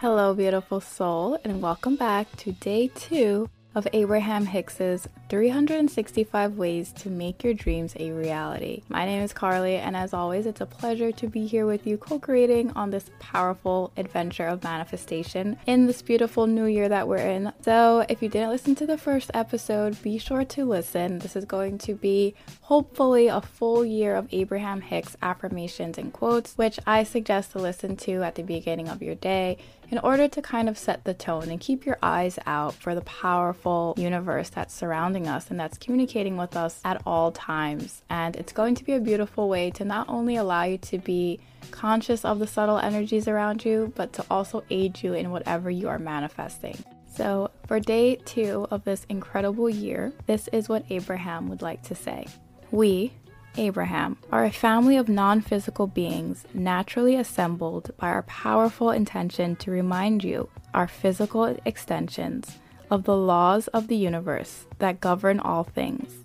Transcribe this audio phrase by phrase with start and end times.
[0.00, 7.10] Hello, beautiful soul, and welcome back to day two of Abraham Hicks's 365 Ways to
[7.10, 8.82] Make Your Dreams a Reality.
[8.88, 11.98] My name is Carly, and as always, it's a pleasure to be here with you
[11.98, 17.18] co creating on this powerful adventure of manifestation in this beautiful new year that we're
[17.18, 17.52] in.
[17.60, 21.18] So, if you didn't listen to the first episode, be sure to listen.
[21.18, 26.54] This is going to be hopefully a full year of Abraham Hicks affirmations and quotes,
[26.54, 29.58] which I suggest to listen to at the beginning of your day
[29.90, 33.00] in order to kind of set the tone and keep your eyes out for the
[33.02, 38.02] powerful universe that's surrounding us and that's communicating with us at all times.
[38.10, 41.40] And it's going to be a beautiful way to not only allow you to be
[41.70, 45.88] conscious of the subtle energies around you, but to also aid you in whatever you
[45.88, 46.76] are manifesting.
[47.14, 51.94] So, for day two of this incredible year, this is what Abraham would like to
[51.96, 52.26] say.
[52.70, 53.12] We,
[53.56, 59.70] Abraham, are a family of non physical beings naturally assembled by our powerful intention to
[59.72, 62.58] remind you, our physical extensions,
[62.90, 66.24] of the laws of the universe that govern all things.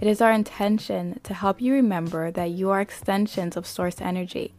[0.00, 4.54] It is our intention to help you remember that you are extensions of source energy,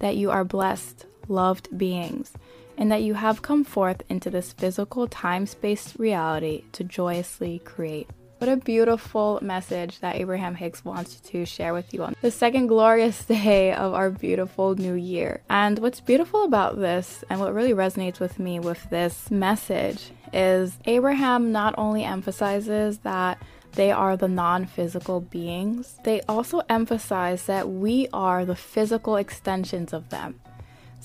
[0.00, 2.32] that you are blessed, loved beings,
[2.76, 8.10] and that you have come forth into this physical time space reality to joyously create.
[8.44, 12.66] What a beautiful message that Abraham Hicks wants to share with you on the second
[12.66, 15.40] glorious day of our beautiful new year.
[15.48, 20.76] And what's beautiful about this, and what really resonates with me with this message, is
[20.84, 23.38] Abraham not only emphasizes that
[23.72, 29.94] they are the non physical beings, they also emphasize that we are the physical extensions
[29.94, 30.38] of them.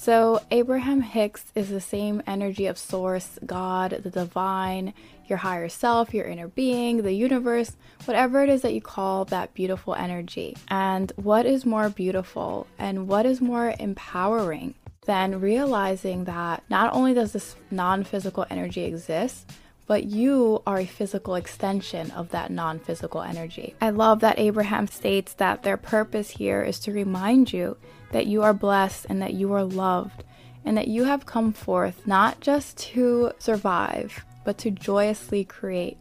[0.01, 4.93] So, Abraham Hicks is the same energy of Source, God, the divine,
[5.27, 9.53] your higher self, your inner being, the universe, whatever it is that you call that
[9.53, 10.55] beautiful energy.
[10.69, 14.73] And what is more beautiful and what is more empowering
[15.05, 19.51] than realizing that not only does this non physical energy exist,
[19.89, 23.73] but you are a physical extension of that non physical energy.
[23.81, 27.75] I love that Abraham states that their purpose here is to remind you
[28.11, 30.23] that you are blessed and that you are loved,
[30.63, 35.97] and that you have come forth not just to survive, but to joyously create.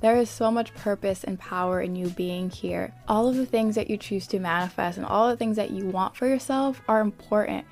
[0.00, 2.92] There is so much purpose and power in you being here.
[3.06, 5.86] All of the things that you choose to manifest and all the things that you
[5.86, 7.64] want for yourself are important,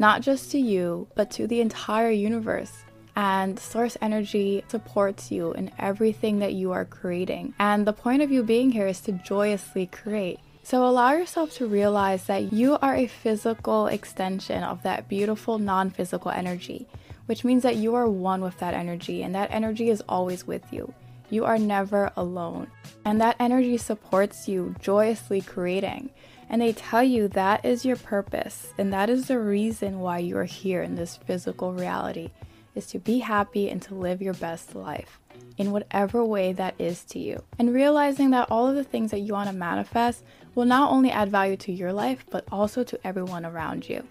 [0.00, 2.72] not just to you, but to the entire universe.
[3.16, 7.54] And source energy supports you in everything that you are creating.
[7.58, 10.40] And the point of you being here is to joyously create.
[10.64, 15.90] So allow yourself to realize that you are a physical extension of that beautiful non
[15.90, 16.88] physical energy,
[17.26, 20.72] which means that you are one with that energy and that energy is always with
[20.72, 20.92] you.
[21.30, 22.68] You are never alone.
[23.04, 26.10] And that energy supports you joyously creating.
[26.48, 30.36] And they tell you that is your purpose and that is the reason why you
[30.38, 32.30] are here in this physical reality
[32.74, 35.20] is to be happy and to live your best life
[35.56, 37.42] in whatever way that is to you.
[37.58, 40.24] And realizing that all of the things that you want to manifest
[40.54, 44.06] will not only add value to your life, but also to everyone around you.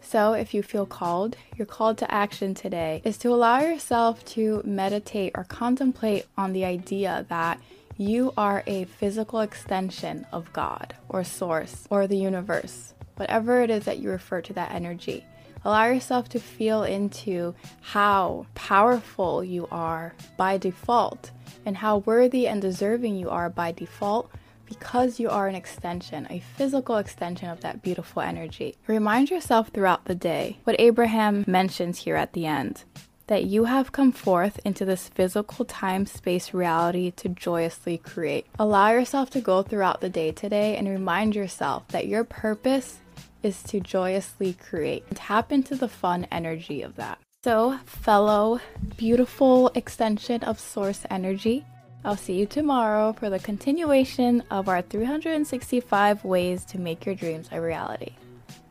[0.00, 4.62] So, if you feel called, your call to action today is to allow yourself to
[4.64, 7.60] meditate or contemplate on the idea that
[7.96, 13.84] you are a physical extension of God or Source or the universe, whatever it is
[13.86, 15.24] that you refer to that energy.
[15.66, 21.32] Allow yourself to feel into how powerful you are by default
[21.64, 24.30] and how worthy and deserving you are by default
[24.64, 28.76] because you are an extension, a physical extension of that beautiful energy.
[28.86, 32.84] Remind yourself throughout the day what Abraham mentions here at the end
[33.26, 38.46] that you have come forth into this physical time space reality to joyously create.
[38.56, 43.00] Allow yourself to go throughout the day today and remind yourself that your purpose
[43.42, 45.04] is to joyously create.
[45.08, 47.18] And tap into the fun energy of that.
[47.44, 48.60] So, fellow
[48.96, 51.64] beautiful extension of source energy,
[52.04, 57.48] I'll see you tomorrow for the continuation of our 365 ways to make your dreams
[57.52, 58.12] a reality.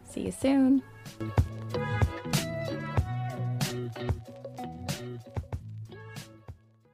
[0.09, 0.83] See you soon.